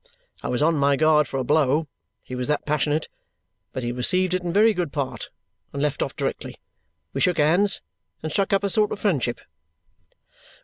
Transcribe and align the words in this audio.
I 0.41 0.47
was 0.47 0.63
on 0.63 0.73
my 0.77 0.95
guard 0.95 1.27
for 1.27 1.37
a 1.37 1.43
blow, 1.43 1.87
he 2.23 2.33
was 2.33 2.47
that 2.47 2.65
passionate; 2.65 3.07
but 3.71 3.83
he 3.83 3.91
received 3.91 4.33
it 4.33 4.41
in 4.41 4.51
very 4.51 4.73
good 4.73 4.91
part 4.91 5.29
and 5.73 5.79
left 5.79 6.01
off 6.01 6.15
directly. 6.15 6.59
We 7.13 7.21
shook 7.21 7.37
hands 7.37 7.83
and 8.23 8.31
struck 8.31 8.51
up 8.51 8.63
a 8.63 8.69
sort 8.71 8.91
of 8.91 8.97
friendship." 8.97 9.39